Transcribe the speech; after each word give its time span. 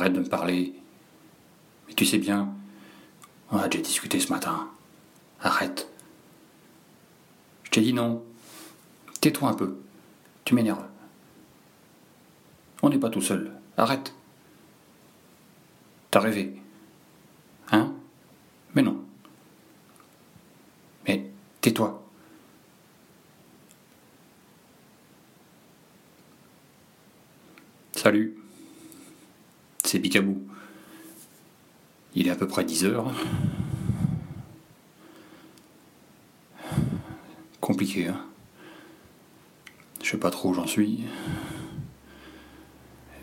arrête 0.00 0.12
de 0.14 0.20
me 0.20 0.28
parler. 0.28 0.74
Mais 1.86 1.94
tu 1.94 2.06
sais 2.06 2.18
bien, 2.18 2.48
on 3.50 3.58
a 3.58 3.68
déjà 3.68 3.82
discuté 3.82 4.18
ce 4.18 4.32
matin. 4.32 4.68
Arrête. 5.42 5.88
Je 7.64 7.70
t'ai 7.70 7.80
dit 7.82 7.92
non. 7.92 8.24
Tais-toi 9.20 9.50
un 9.50 9.54
peu. 9.54 9.76
Tu 10.44 10.54
m'énerves. 10.54 10.86
On 12.82 12.88
n'est 12.88 12.98
pas 12.98 13.10
tout 13.10 13.20
seul. 13.20 13.52
Arrête. 13.76 14.14
T'as 16.10 16.20
rêvé. 16.20 16.56
Hein? 17.70 17.92
Mais 18.74 18.82
non. 18.82 19.04
Mais 21.06 21.30
tais-toi. 21.60 22.02
Salut. 27.92 28.40
C'est 29.90 29.98
Picabou. 29.98 30.40
Il 32.14 32.28
est 32.28 32.30
à 32.30 32.36
peu 32.36 32.46
près 32.46 32.62
10 32.62 32.84
heures. 32.84 33.12
Compliqué, 37.60 38.06
hein 38.06 38.24
Je 40.00 40.08
sais 40.08 40.16
pas 40.16 40.30
trop 40.30 40.50
où 40.50 40.54
j'en 40.54 40.68
suis. 40.68 41.00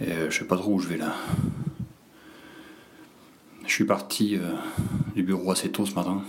Et 0.01 0.11
euh, 0.11 0.29
je 0.29 0.39
sais 0.39 0.43
pas 0.43 0.57
trop 0.57 0.73
où 0.73 0.79
je 0.79 0.89
vais 0.89 0.97
là. 0.97 1.15
Je 3.65 3.71
suis 3.71 3.85
parti 3.85 4.35
euh, 4.35 4.51
du 5.15 5.23
bureau 5.23 5.49
assez 5.51 5.71
tôt 5.71 5.85
ce 5.85 5.93
matin. 5.93 6.21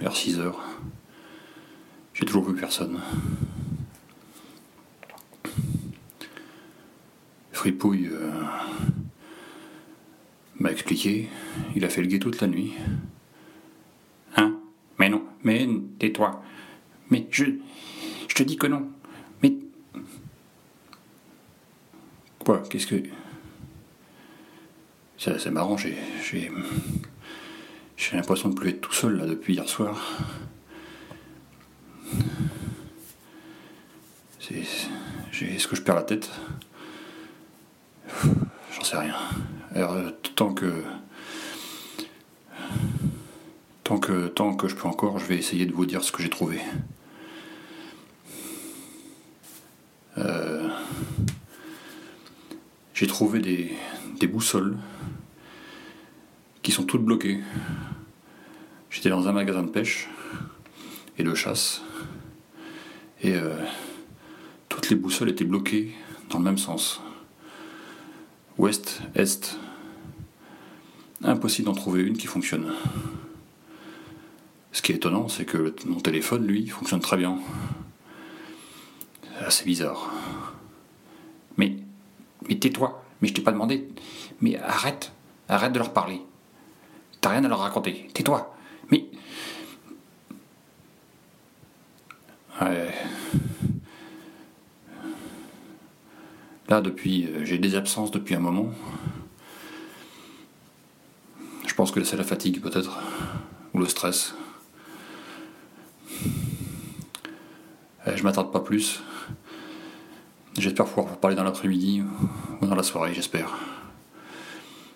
Vers 0.00 0.16
6 0.16 0.38
heures. 0.38 0.64
J'ai 2.14 2.24
toujours 2.24 2.48
vu 2.48 2.54
personne. 2.54 3.02
Fripouille 7.62 8.08
euh, 8.10 8.42
m'a 10.58 10.72
expliqué, 10.72 11.28
il 11.76 11.84
a 11.84 11.88
fait 11.88 12.00
le 12.00 12.08
guet 12.08 12.18
toute 12.18 12.40
la 12.40 12.48
nuit. 12.48 12.72
Hein? 14.36 14.58
Mais 14.98 15.08
non, 15.08 15.22
mais 15.44 15.68
tais-toi. 16.00 16.42
Mais 17.08 17.28
je. 17.30 17.44
Je 18.26 18.34
te 18.34 18.42
dis 18.42 18.56
que 18.56 18.66
non. 18.66 18.90
Mais. 19.44 19.54
Quoi? 22.40 22.64
Qu'est-ce 22.68 22.88
que. 22.88 22.96
Ça, 25.16 25.38
c'est 25.38 25.52
marrant, 25.52 25.76
j'ai. 25.76 25.96
J'ai. 26.20 26.50
J'ai 27.96 28.16
l'impression 28.16 28.48
de 28.48 28.56
plus 28.56 28.70
être 28.70 28.80
tout 28.80 28.92
seul 28.92 29.18
là 29.18 29.26
depuis 29.26 29.54
hier 29.54 29.68
soir. 29.68 30.18
C'est. 34.40 34.64
Est-ce 35.42 35.68
que 35.68 35.76
je 35.76 35.82
perds 35.82 35.94
la 35.94 36.02
tête? 36.02 36.28
J'en 38.74 38.84
sais 38.84 38.96
rien. 38.96 39.16
Alors, 39.74 39.92
euh, 39.92 40.10
tant 40.34 40.52
que. 40.52 40.82
Tant 43.84 43.98
que, 43.98 44.28
tant 44.28 44.54
que 44.54 44.68
je 44.68 44.76
peux 44.76 44.86
encore, 44.86 45.18
je 45.18 45.26
vais 45.26 45.36
essayer 45.36 45.66
de 45.66 45.72
vous 45.72 45.86
dire 45.86 46.04
ce 46.04 46.12
que 46.12 46.22
j'ai 46.22 46.30
trouvé. 46.30 46.60
Euh, 50.18 50.68
j'ai 52.94 53.06
trouvé 53.06 53.40
des, 53.40 53.76
boussoles 54.28 54.76
qui 56.62 56.70
sont 56.70 56.84
toutes 56.84 57.04
bloquées. 57.04 57.40
J'étais 58.88 59.08
dans 59.08 59.26
un 59.26 59.32
magasin 59.32 59.64
de 59.64 59.70
pêche 59.70 60.08
et 61.18 61.24
de 61.24 61.34
chasse. 61.34 61.82
Et 63.20 63.34
euh, 63.34 63.56
toutes 64.68 64.90
les 64.90 64.96
boussoles 64.96 65.30
étaient 65.30 65.44
bloquées 65.44 65.92
dans 66.30 66.38
le 66.38 66.44
même 66.44 66.58
sens 66.58 67.02
ouest, 68.58 69.02
est. 69.14 69.58
Impossible 71.24 71.66
d'en 71.66 71.74
trouver 71.74 72.02
une 72.02 72.16
qui 72.16 72.26
fonctionne. 72.26 72.72
Ce 74.72 74.82
qui 74.82 74.92
est 74.92 74.96
étonnant, 74.96 75.28
c'est 75.28 75.44
que 75.44 75.74
mon 75.86 76.00
téléphone, 76.00 76.46
lui, 76.46 76.66
fonctionne 76.68 77.00
très 77.00 77.16
bien. 77.16 77.38
C'est 79.48 79.66
bizarre. 79.66 80.12
Mais, 81.56 81.76
mais 82.48 82.56
tais-toi, 82.58 83.04
mais 83.20 83.28
je 83.28 83.34
t'ai 83.34 83.42
pas 83.42 83.52
demandé. 83.52 83.88
Mais 84.40 84.58
arrête, 84.58 85.12
arrête 85.48 85.72
de 85.72 85.78
leur 85.78 85.92
parler. 85.92 86.22
T'as 87.20 87.30
rien 87.30 87.44
à 87.44 87.48
leur 87.48 87.60
raconter. 87.60 88.08
Tais-toi. 88.14 88.54
Mais. 88.90 89.06
Ouais. 92.60 92.92
Là, 96.72 96.80
depuis, 96.80 97.26
euh, 97.26 97.44
j'ai 97.44 97.58
des 97.58 97.74
absences 97.74 98.10
depuis 98.10 98.34
un 98.34 98.38
moment. 98.38 98.70
Je 101.66 101.74
pense 101.74 101.90
que 101.90 102.02
c'est 102.02 102.16
la 102.16 102.24
fatigue 102.24 102.62
peut-être, 102.62 102.98
ou 103.74 103.78
le 103.78 103.84
stress. 103.84 104.34
Euh, 108.06 108.16
je 108.16 108.22
m'attarde 108.22 108.50
pas 108.50 108.60
plus. 108.60 109.02
J'espère 110.56 110.86
pouvoir 110.86 111.08
vous 111.08 111.16
parler 111.16 111.36
dans 111.36 111.44
l'après-midi 111.44 112.04
ou 112.62 112.66
dans 112.66 112.74
la 112.74 112.82
soirée, 112.82 113.12
j'espère. 113.12 113.54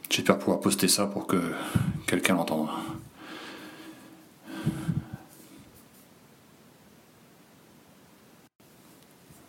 J'espère 0.08 0.38
pouvoir 0.38 0.60
poster 0.60 0.88
ça 0.88 1.04
pour 1.04 1.26
que 1.26 1.36
quelqu'un 2.06 2.36
l'entende. 2.36 2.70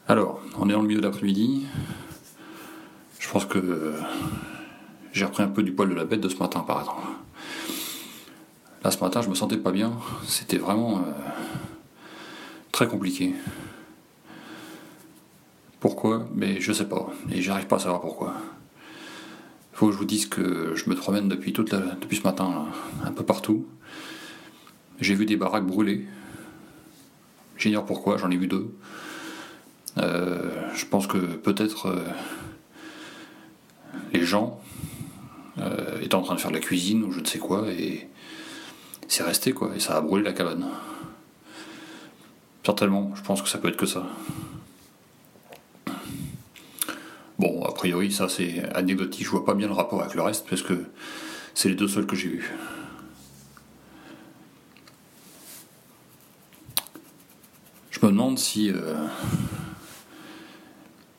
Alors, 0.09 0.41
on 0.59 0.69
est 0.69 0.73
dans 0.73 0.81
le 0.81 0.87
milieu 0.89 0.99
de 0.99 1.05
l'après-midi. 1.05 1.65
Je 3.27 3.33
pense 3.33 3.45
que 3.45 3.57
euh, 3.57 3.91
j'ai 5.11 5.25
repris 5.25 5.43
un 5.43 5.49
peu 5.49 5.61
du 5.61 5.73
poil 5.73 5.89
de 5.89 5.95
la 5.95 6.05
bête 6.05 6.21
de 6.21 6.29
ce 6.29 6.37
matin, 6.37 6.61
par 6.61 6.79
exemple. 6.79 7.07
Là, 8.85 8.89
ce 8.89 8.99
matin, 9.03 9.21
je 9.21 9.27
me 9.27 9.35
sentais 9.35 9.57
pas 9.57 9.71
bien. 9.71 9.91
C'était 10.25 10.57
vraiment 10.57 10.99
euh, 10.99 11.01
très 12.71 12.87
compliqué. 12.87 13.33
Pourquoi? 15.81 16.25
Mais 16.35 16.61
je 16.61 16.71
sais 16.71 16.87
pas. 16.87 17.11
Et 17.29 17.41
j'arrive 17.41 17.67
pas 17.67 17.75
à 17.75 17.79
savoir 17.79 17.99
pourquoi. 17.99 18.33
Il 19.73 19.77
faut 19.77 19.87
que 19.87 19.91
je 19.91 19.97
vous 19.97 20.05
dise 20.05 20.27
que 20.27 20.73
je 20.75 20.89
me 20.89 20.95
promène 20.95 21.27
depuis, 21.27 21.53
ce 21.53 22.23
matin, 22.23 22.67
un 23.03 23.11
peu 23.11 23.25
partout. 23.25 23.67
J'ai 25.01 25.15
vu 25.15 25.25
des 25.25 25.35
baraques 25.35 25.67
brûlées. 25.67 26.07
J'ignore 27.57 27.85
pourquoi, 27.85 28.15
j'en 28.15 28.31
ai 28.31 28.37
vu 28.37 28.47
deux. 28.47 28.73
Euh, 29.97 30.49
je 30.73 30.85
pense 30.85 31.07
que 31.07 31.17
peut-être 31.17 31.93
les 34.13 34.23
gens 34.23 34.59
euh, 35.59 36.01
étaient 36.01 36.15
en 36.15 36.21
train 36.21 36.35
de 36.35 36.39
faire 36.39 36.51
de 36.51 36.55
la 36.55 36.61
cuisine 36.61 37.03
ou 37.03 37.11
je 37.11 37.19
ne 37.19 37.25
sais 37.25 37.39
quoi, 37.39 37.67
et 37.69 38.07
c'est 39.07 39.23
resté 39.23 39.53
quoi, 39.53 39.71
et 39.75 39.79
ça 39.79 39.97
a 39.97 40.01
brûlé 40.01 40.23
la 40.23 40.33
cabane. 40.33 40.65
Certainement, 42.63 43.13
je 43.15 43.21
pense 43.21 43.41
que 43.41 43.49
ça 43.49 43.57
peut 43.57 43.69
être 43.69 43.77
que 43.77 43.85
ça. 43.85 44.05
Bon, 47.39 47.63
a 47.63 47.71
priori, 47.71 48.11
ça 48.11 48.29
c'est 48.29 48.63
anecdotique, 48.73 49.25
je 49.25 49.29
vois 49.29 49.45
pas 49.45 49.53
bien 49.53 49.67
le 49.67 49.73
rapport 49.73 50.01
avec 50.01 50.15
le 50.15 50.21
reste, 50.21 50.47
parce 50.49 50.61
que 50.61 50.85
c'est 51.53 51.69
les 51.69 51.75
deux 51.75 51.87
seuls 51.87 52.05
que 52.05 52.15
j'ai 52.15 52.29
vus. 52.29 52.51
Je 57.91 58.05
me 58.05 58.11
demande 58.11 58.37
si. 58.37 58.69
Euh, 58.69 59.07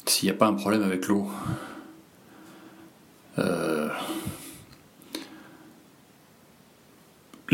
s'il 0.06 0.26
n'y 0.28 0.34
a 0.34 0.38
pas 0.38 0.46
un 0.46 0.54
problème 0.54 0.82
avec 0.82 1.06
l'eau. 1.06 1.30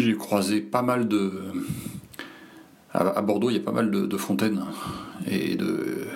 J'ai 0.04 0.16
croisé 0.16 0.60
pas 0.60 0.82
mal 0.82 1.08
de. 1.08 1.32
À, 2.92 3.22
Bordeaux, 3.22 3.50
il 3.50 3.56
y 3.56 3.58
a 3.58 3.62
pas 3.62 3.72
mal 3.72 3.90
de, 3.90 4.16
fontaines 4.16 4.64
et 5.26 5.56
de 5.56 6.06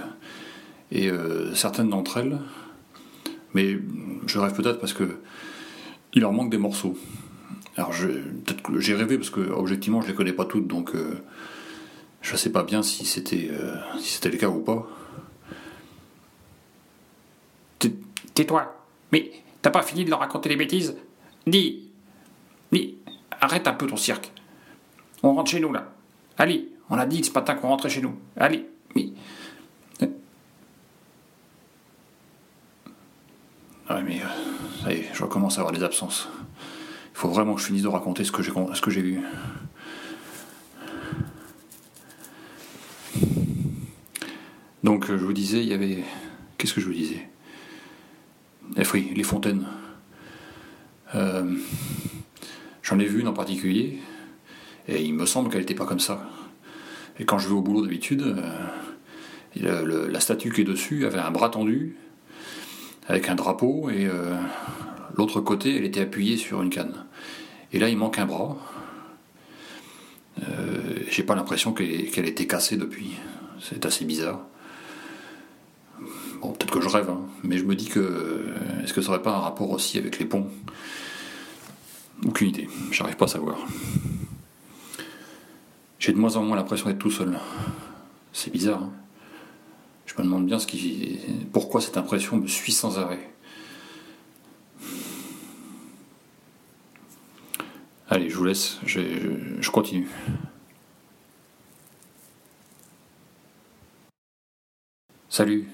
et 0.93 1.11
euh, 1.11 1.53
certaines 1.55 1.91
d'entre 1.91 2.19
elles, 2.19 2.39
mais 3.53 3.79
je 4.27 4.39
rêve 4.39 4.55
peut-être 4.55 4.79
parce 4.79 4.93
que 4.93 5.19
il 6.15 6.21
leur 6.21 6.33
manque 6.33 6.51
des 6.51 6.59
morceaux. 6.59 6.97
Alors 7.77 7.91
peut-être 7.91 8.63
que 8.63 8.79
j'ai 8.79 8.95
rêvé 8.95 9.19
parce 9.19 9.31
que 9.31 9.41
objectivement 9.41 10.03
je 10.03 10.09
les 10.09 10.15
connais 10.15 10.33
pas 10.33 10.45
toutes, 10.45 10.69
donc 10.69 10.95
euh, 10.95 11.21
je 12.23 12.37
sais 12.37 12.53
pas 12.53 12.63
bien 12.63 12.83
si 12.83 13.05
c'était 13.05 13.51
si 13.99 14.15
c'était 14.15 14.31
le 14.31 14.39
cas 14.39 14.49
ou 14.49 14.61
pas. 14.61 14.89
Tais-toi, 18.35 18.73
mais 19.11 19.33
T'as 19.63 19.71
pas 19.71 19.83
fini 19.83 20.05
de 20.05 20.11
leur 20.11 20.21
raconter 20.21 20.49
des 20.49 20.57
bêtises 20.57 20.97
Dis 21.47 21.91
Dis 22.73 22.98
Arrête 23.41 23.69
un 23.69 23.73
peu 23.73 23.87
ton 23.87 23.97
cirque. 23.97 24.33
On 25.23 25.35
rentre 25.35 25.51
chez 25.51 25.61
nous 25.61 25.73
là. 25.73 25.93
Allez, 26.37 26.69
on 26.91 26.99
a 26.99 27.07
dit 27.07 27.23
ce 27.23 27.33
matin 27.33 27.55
qu'on 27.55 27.69
rentrait 27.69 27.91
chez 27.91 28.01
nous. 28.01 28.17
Allez, 28.37 28.67
mais. 28.95 29.09
Ouais, 33.91 34.03
mais 34.03 34.21
euh, 34.21 34.83
ça 34.83 34.93
y 34.93 34.97
est, 34.97 35.09
je 35.15 35.23
recommence 35.23 35.57
à 35.57 35.63
avoir 35.63 35.73
des 35.73 35.83
absences. 35.83 36.29
Il 37.15 37.19
faut 37.19 37.29
vraiment 37.29 37.55
que 37.55 37.61
je 37.61 37.67
finisse 37.67 37.83
de 37.83 37.89
raconter 37.89 38.23
ce 38.23 38.31
que 38.31 38.43
j'ai, 38.43 39.01
vu. 39.01 39.21
Donc, 44.85 45.07
je 45.07 45.15
vous 45.15 45.33
disais, 45.33 45.61
il 45.61 45.69
y 45.69 45.73
avait. 45.73 46.05
Qu'est-ce 46.59 46.75
que 46.75 46.81
je 46.81 46.87
vous 46.87 46.93
disais? 46.93 47.29
Eh 48.77 48.83
oui, 48.93 49.11
les 49.17 49.23
fontaines. 49.23 49.67
Euh, 51.15 51.57
j'en 52.89 52.99
ai 52.99 53.05
vu 53.05 53.21
une 53.21 53.29
en 53.29 53.35
particulier, 53.35 53.99
et 54.89 55.03
il 55.03 55.13
me 55.13 55.27
semble 55.27 55.51
qu'elle 55.51 55.61
n'était 55.61 55.75
pas 55.75 55.85
comme 55.85 56.01
ça. 56.01 56.27
Et 57.19 57.25
quand 57.25 57.39
je 57.39 57.49
vais 57.49 57.55
au 57.55 57.61
boulot 57.61 57.83
d'habitude, 57.83 58.37
euh, 59.63 60.09
la 60.09 60.21
statue 60.21 60.53
qui 60.53 60.63
est 60.63 60.65
dessus 60.65 61.05
avait 61.05 61.19
un 61.19 61.31
bras 61.31 61.51
tendu, 61.51 61.97
avec 63.07 63.29
un 63.29 63.35
drapeau, 63.35 63.91
et 63.91 64.07
euh, 64.07 64.35
l'autre 65.17 65.41
côté, 65.41 65.77
elle 65.77 65.85
était 65.85 66.01
appuyée 66.01 66.37
sur 66.37 66.63
une 66.63 66.71
canne. 66.71 67.05
Et 67.73 67.79
là, 67.79 67.89
il 67.89 67.99
manque 67.99 68.19
un 68.19 68.27
bras. 68.27 68.57
J'ai 71.11 71.25
pas 71.25 71.35
l'impression 71.35 71.73
qu'elle 71.73 71.91
ait 71.91 72.29
été 72.29 72.47
cassée 72.47 72.77
depuis. 72.77 73.17
C'est 73.61 73.85
assez 73.85 74.05
bizarre. 74.05 74.41
Bon, 76.41 76.53
peut-être 76.53 76.71
que 76.71 76.81
je 76.81 76.89
rêve, 76.89 77.11
hein, 77.11 77.21
mais 77.43 77.59
je 77.59 77.65
me 77.65 77.75
dis 77.75 77.89
que. 77.89 78.45
Est-ce 78.85 78.95
que 78.95 79.01
ça 79.01 79.11
aurait 79.11 79.23
pas 79.23 79.35
un 79.35 79.41
rapport 79.41 79.71
aussi 79.71 79.99
avec 79.99 80.19
les 80.19 80.25
ponts? 80.25 80.49
Aucune 82.27 82.49
idée, 82.49 82.69
j'arrive 82.91 83.17
pas 83.17 83.27
à 83.27 83.29
savoir. 83.29 83.59
J'ai 85.99 86.13
de 86.13 86.19
moins 86.19 86.37
en 86.37 86.43
moins 86.43 86.57
l'impression 86.57 86.87
d'être 86.87 86.99
tout 86.99 87.11
seul. 87.11 87.39
C'est 88.33 88.53
bizarre. 88.53 88.83
Hein. 88.83 88.93
je 90.07 90.15
me 90.19 90.23
demande 90.25 90.47
bien 90.47 90.59
ce 90.59 90.67
qui, 90.67 91.19
pourquoi 91.53 91.81
cette 91.81 91.97
impression 91.97 92.37
me 92.37 92.47
suit 92.47 92.73
sans 92.73 92.99
arrêt. 92.99 93.31
Allez, 98.11 98.31
je 98.31 98.37
vous 98.37 98.45
laisse, 98.45 98.79
je 98.87 99.71
continue. 99.71 100.09
Salut. 105.29 105.69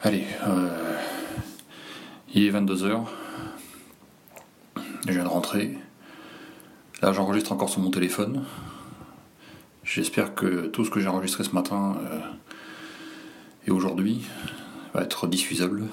Allez, 0.00 0.26
euh, 0.46 0.96
il 2.34 2.44
est 2.44 2.50
22h. 2.50 3.06
Je 5.06 5.12
viens 5.12 5.24
de 5.24 5.28
rentrer. 5.28 5.78
Là, 7.00 7.12
j'enregistre 7.12 7.52
encore 7.52 7.68
sur 7.68 7.80
mon 7.80 7.90
téléphone. 7.90 8.44
J'espère 9.84 10.34
que 10.34 10.66
tout 10.66 10.84
ce 10.84 10.90
que 10.90 11.00
j'ai 11.00 11.08
enregistré 11.08 11.42
ce 11.44 11.50
matin 11.50 11.96
euh, 12.00 12.20
et 13.66 13.70
aujourd'hui 13.70 14.22
va 14.94 15.02
être 15.02 15.26
diffusable. 15.26 15.84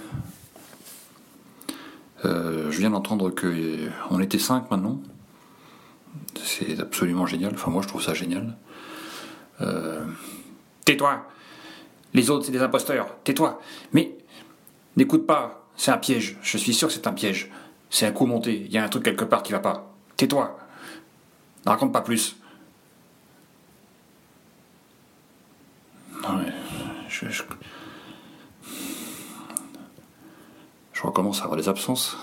Euh, 2.25 2.69
je 2.71 2.77
viens 2.79 2.91
d'entendre 2.91 3.29
qu'on 3.31 4.19
était 4.19 4.39
5 4.39 4.69
maintenant. 4.69 4.99
C'est 6.43 6.79
absolument 6.79 7.25
génial. 7.25 7.53
Enfin, 7.53 7.71
moi, 7.71 7.81
je 7.81 7.87
trouve 7.87 8.03
ça 8.03 8.13
génial. 8.13 8.55
Tais-toi 10.85 11.25
les 12.13 12.29
autres, 12.29 12.45
c'est 12.45 12.51
des 12.51 12.61
imposteurs. 12.61 13.15
Tais-toi. 13.23 13.61
Mais 13.93 14.17
n'écoute 14.97 15.25
pas. 15.25 15.67
C'est 15.75 15.91
un 15.91 15.97
piège. 15.97 16.37
Je 16.41 16.57
suis 16.57 16.73
sûr 16.73 16.87
que 16.87 16.93
c'est 16.93 17.07
un 17.07 17.13
piège. 17.13 17.51
C'est 17.89 18.05
un 18.05 18.11
coup 18.11 18.25
monté. 18.25 18.65
Il 18.65 18.71
y 18.71 18.77
a 18.77 18.83
un 18.83 18.89
truc 18.89 19.03
quelque 19.03 19.25
part 19.25 19.43
qui 19.43 19.51
va 19.51 19.59
pas. 19.59 19.93
Tais-toi. 20.15 20.59
Ne 21.65 21.71
raconte 21.71 21.91
pas 21.91 22.01
plus. 22.01 22.35
Non, 26.21 26.33
mais 26.37 26.51
je, 27.07 27.29
je, 27.29 27.43
recommence 31.01 31.39
à 31.41 31.45
avoir 31.45 31.57
des 31.59 31.69
absences. 31.69 32.17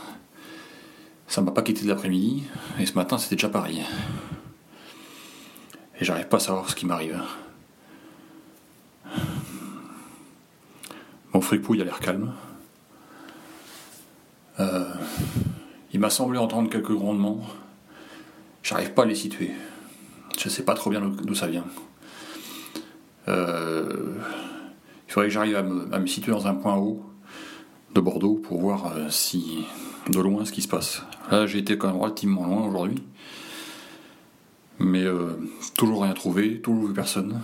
Ça 1.26 1.40
m'a 1.40 1.50
pas 1.50 1.62
quitté 1.62 1.82
de 1.82 1.88
l'après-midi, 1.88 2.44
et 2.78 2.86
ce 2.86 2.92
matin 2.94 3.18
c'était 3.18 3.34
déjà 3.36 3.48
pareil. 3.48 3.82
Et 5.98 6.04
j'arrive 6.04 6.28
pas 6.28 6.36
à 6.36 6.40
savoir 6.40 6.68
ce 6.68 6.74
qui 6.76 6.86
m'arrive. 6.86 7.20
Mon 11.32 11.40
fripouille 11.40 11.80
a 11.80 11.84
l'air 11.84 12.00
calme. 12.00 12.32
Euh, 14.60 14.94
il 15.96 16.00
m'a 16.00 16.10
semblé 16.10 16.38
entendre 16.38 16.68
quelques 16.68 16.92
grondements. 16.92 17.40
J'arrive 18.62 18.92
pas 18.92 19.04
à 19.04 19.06
les 19.06 19.14
situer. 19.14 19.50
Je 20.38 20.50
sais 20.50 20.62
pas 20.62 20.74
trop 20.74 20.90
bien 20.90 21.00
d'où 21.00 21.34
ça 21.34 21.46
vient. 21.46 21.64
Euh, 23.28 24.12
il 25.08 25.10
faudrait 25.10 25.28
que 25.28 25.32
j'arrive 25.32 25.56
à 25.56 25.62
me, 25.62 26.06
situer 26.06 26.32
dans 26.32 26.46
un 26.48 26.54
point 26.54 26.76
haut 26.76 27.02
de 27.94 28.00
Bordeaux 28.02 28.34
pour 28.34 28.60
voir 28.60 28.92
euh, 28.94 29.08
si 29.08 29.64
de 30.10 30.20
loin 30.20 30.44
ce 30.44 30.52
qui 30.52 30.60
se 30.60 30.68
passe. 30.68 31.02
Là, 31.30 31.46
j'ai 31.46 31.60
été 31.60 31.78
quand 31.78 31.86
même 31.86 31.96
relativement 31.96 32.44
loin 32.44 32.66
aujourd'hui. 32.66 33.02
Mais 34.78 35.06
toujours 35.78 36.02
rien 36.02 36.12
trouvé, 36.12 36.60
toujours 36.60 36.88
vu 36.88 36.92
personne. 36.92 37.40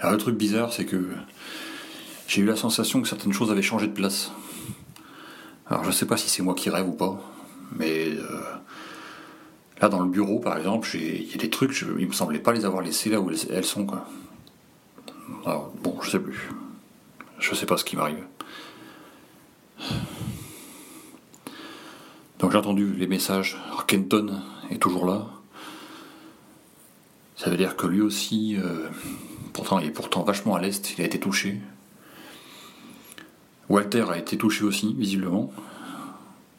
Alors 0.00 0.14
le 0.14 0.18
truc 0.18 0.36
bizarre, 0.36 0.72
c'est 0.72 0.84
que 0.84 1.10
j'ai 2.26 2.42
eu 2.42 2.44
la 2.44 2.56
sensation 2.56 3.00
que 3.00 3.06
certaines 3.06 3.32
choses 3.32 3.52
avaient 3.52 3.62
changé 3.62 3.86
de 3.86 3.92
place. 3.92 4.32
Alors 5.66 5.84
je 5.84 5.90
sais 5.90 6.06
pas 6.06 6.16
si 6.16 6.28
c'est 6.28 6.42
moi 6.42 6.54
qui 6.54 6.70
rêve 6.70 6.88
ou 6.88 6.92
pas, 6.92 7.20
mais 7.76 8.08
euh, 8.10 8.42
là 9.80 9.88
dans 9.88 10.00
le 10.00 10.08
bureau 10.10 10.38
par 10.38 10.56
exemple, 10.56 10.88
il 10.94 11.30
y 11.30 11.34
a 11.34 11.38
des 11.38 11.50
trucs, 11.50 11.72
je, 11.72 11.86
il 11.98 12.06
me 12.06 12.12
semblait 12.12 12.38
pas 12.38 12.52
les 12.52 12.64
avoir 12.64 12.82
laissés 12.82 13.10
là 13.10 13.20
où 13.20 13.30
elles, 13.30 13.64
sont 13.64 13.86
quoi. 13.86 14.06
Alors 15.46 15.72
bon, 15.82 15.98
je 16.02 16.10
sais 16.10 16.20
plus. 16.20 16.50
Je 17.38 17.54
sais 17.54 17.66
pas 17.66 17.76
ce 17.76 17.84
qui 17.84 17.96
m'arrive. 17.96 18.24
Donc 22.38 22.52
j'ai 22.52 22.58
entendu 22.58 22.92
les 22.92 23.06
messages. 23.06 23.56
Kenton 23.86 24.40
est 24.70 24.78
toujours 24.78 25.06
là. 25.06 25.26
Ça 27.36 27.50
veut 27.50 27.56
dire 27.56 27.76
que 27.76 27.86
lui 27.86 28.00
aussi, 28.00 28.56
euh, 28.56 28.88
Pourtant, 29.52 29.78
il 29.78 29.88
est 29.88 29.90
pourtant 29.90 30.22
vachement 30.22 30.54
à 30.54 30.60
l'est, 30.60 30.94
il 30.96 31.02
a 31.02 31.04
été 31.04 31.20
touché. 31.20 31.60
Walter 33.68 34.04
a 34.10 34.18
été 34.18 34.36
touché 34.36 34.64
aussi, 34.64 34.94
visiblement. 34.94 35.52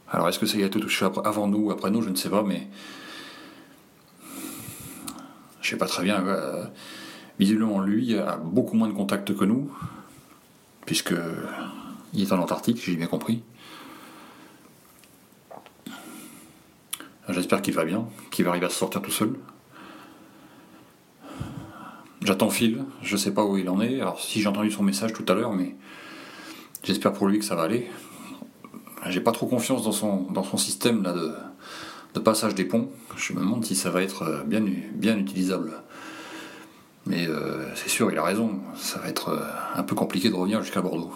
Alors, 0.10 0.30
est-ce 0.30 0.40
que 0.40 0.46
ça 0.46 0.58
a 0.58 0.62
été 0.62 0.80
touché 0.80 1.08
avant 1.24 1.48
nous 1.48 1.66
ou 1.66 1.72
après 1.72 1.92
nous? 1.92 2.02
Je 2.02 2.10
ne 2.10 2.16
sais 2.16 2.30
pas, 2.30 2.44
mais. 2.44 2.68
Je 5.62 5.70
sais 5.70 5.78
pas 5.78 5.88
très 5.88 6.04
bien. 6.04 6.26
Euh, 6.26 6.66
visiblement, 7.40 7.80
lui 7.80 8.18
a 8.18 8.38
beaucoup 8.38 8.76
moins 8.76 8.88
de 8.88 8.94
contacts 8.94 9.36
que 9.36 9.46
nous, 9.46 9.72
puisque 10.86 11.16
il 12.14 12.22
est 12.22 12.32
en 12.32 12.40
Antarctique, 12.40 12.82
j'ai 12.84 12.96
bien 12.96 13.08
compris. 13.08 13.44
J'espère 17.30 17.62
qu'il 17.62 17.74
va 17.74 17.86
bien, 17.86 18.06
qu'il 18.32 18.44
va 18.44 18.52
arriver 18.52 18.66
à 18.66 18.70
se 18.70 18.76
sortir 18.76 19.02
tout 19.02 19.12
seul. 19.12 19.34
J'attends 22.22 22.50
Phil, 22.50 22.84
je 23.02 23.18
sais 23.18 23.34
pas 23.34 23.44
où 23.44 23.58
il 23.58 23.70
en 23.70 23.82
est. 23.82 24.02
Alors 24.02 24.20
si 24.20 24.42
j'ai 24.42 24.48
entendu 24.48 24.72
son 24.72 24.84
message 24.84 25.14
tout 25.14 25.26
à 25.28 25.34
l'heure, 25.34 25.54
mais 25.54 25.76
j'espère 26.84 27.14
pour 27.14 27.28
lui 27.28 27.40
que 27.40 27.46
ça 27.46 27.56
va 27.56 27.64
aller. 27.64 27.90
J'ai 29.10 29.22
pas 29.22 29.32
trop 29.32 29.48
confiance 29.48 29.84
dans 29.84 29.92
son, 29.92 30.24
dans 30.32 30.44
son 30.44 30.58
système 30.58 31.04
là, 31.04 31.14
de, 31.14 31.34
de 32.14 32.20
passage 32.20 32.56
des 32.56 32.66
ponts. 32.66 32.90
Je 33.18 33.34
me 33.34 33.40
demande 33.40 33.66
si 33.66 33.76
ça 33.76 33.90
va 33.90 34.02
être 34.02 34.24
euh, 34.24 34.44
bien, 34.44 34.64
bien 34.94 35.18
utilisable. 35.18 35.74
Mais 37.06 37.28
euh, 37.28 37.76
c'est 37.76 37.90
sûr, 37.90 38.12
il 38.12 38.18
a 38.18 38.24
raison. 38.24 38.62
Ça 38.76 39.00
va 39.00 39.10
être 39.10 39.30
euh, 39.30 39.40
un 39.76 39.84
peu 39.84 39.96
compliqué 39.96 40.30
de 40.30 40.36
revenir 40.36 40.62
jusqu'à 40.62 40.82
Bordeaux. 40.82 41.12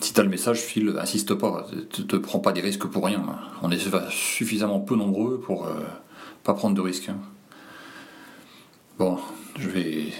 Si 0.00 0.12
t'as 0.14 0.22
le 0.22 0.30
message, 0.30 0.60
Phil, 0.60 0.96
insiste 0.98 1.34
pas. 1.34 1.66
Te, 1.90 2.02
te 2.02 2.16
prends 2.16 2.38
pas 2.38 2.52
des 2.52 2.60
risques 2.60 2.86
pour 2.86 3.04
rien. 3.04 3.22
On 3.62 3.70
est 3.70 3.78
suffisamment 4.10 4.80
peu 4.80 4.96
nombreux 4.96 5.38
pour 5.38 5.68
pas 6.42 6.54
prendre 6.54 6.74
de 6.74 6.80
risques. 6.80 7.10
Hein. 7.10 7.18
Bon, 8.98 9.18
je 9.58 9.68
vais, 9.68 10.12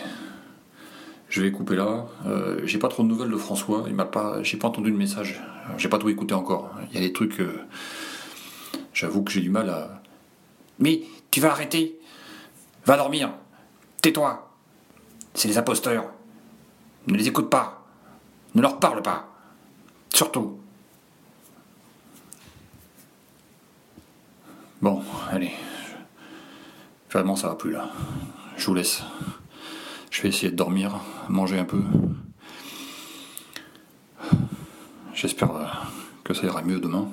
je 1.35 1.41
vais 1.41 1.51
couper 1.51 1.75
là. 1.75 2.07
Euh, 2.27 2.61
j'ai 2.65 2.79
pas 2.79 2.87
trop 2.87 3.03
de 3.03 3.09
nouvelles 3.09 3.33
de 3.33 3.37
François. 3.37 3.83
Il 3.89 3.95
m'a 3.95 4.05
pas, 4.05 4.41
j'ai 4.45 4.57
pas 4.57 4.69
entendu 4.69 4.89
le 4.93 4.97
message. 4.97 5.43
J'ai 5.79 5.89
pas 5.89 5.99
tout 5.99 6.09
écouté 6.09 6.33
encore. 6.33 6.71
Il 6.91 6.95
y 6.95 6.99
a 6.99 7.01
des 7.01 7.13
trucs. 7.13 7.41
Euh, 7.41 7.67
j'avoue 8.93 9.25
que 9.25 9.33
j'ai 9.33 9.41
du 9.41 9.51
mal 9.51 9.69
à. 9.69 10.01
Mais 10.79 11.03
tu 11.33 11.41
vas 11.41 11.51
arrêter. 11.51 11.99
Va 12.87 12.97
dormir. 12.97 13.33
Tais-toi. 14.01 14.49
C'est 15.35 15.49
des 15.49 15.59
imposteurs. 15.59 16.05
Ne 17.09 17.17
les 17.17 17.27
écoute 17.27 17.51
pas. 17.51 17.85
Ne 18.55 18.63
leur 18.63 18.79
parle 18.79 19.03
pas. 19.03 19.29
Surtout. 20.15 20.61
Bon, 24.81 25.03
allez. 25.33 25.51
Vraiment, 27.11 27.35
ça 27.35 27.49
va 27.49 27.57
plus 27.57 27.73
là 27.73 27.91
je 28.57 28.67
vous 28.67 28.75
laisse. 28.75 29.03
Je 30.15 30.23
vais 30.23 30.29
essayer 30.29 30.53
de 30.53 30.55
dormir, 30.55 31.01
manger 31.29 31.59
un 31.59 31.65
peu. 31.65 31.83
J'espère 35.13 35.91
que 36.23 36.33
ça 36.33 36.47
ira 36.47 36.63
mieux 36.63 36.79
demain. 36.79 37.09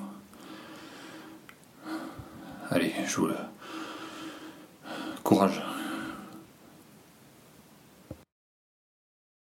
Allez, 2.70 2.92
je 3.04 3.16
vous... 3.16 3.28
Courage. 5.24 5.60